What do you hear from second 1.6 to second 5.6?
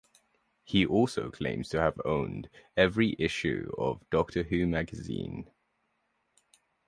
to have owned every issue of Doctor Who Magazine.